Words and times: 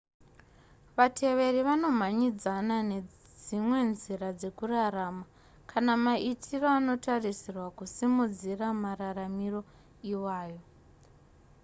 vatevereri 0.97 1.59
vanomhanyidzana 1.69 2.75
nedzimwe 2.89 3.79
nzira 3.91 4.27
dzekurarama 4.39 5.25
kana 5.69 5.91
maitiro 6.03 6.67
anotarisirwa 6.77 7.67
kusimudzira 7.77 8.65
mararamiro 8.83 9.59
iwayo 10.11 10.59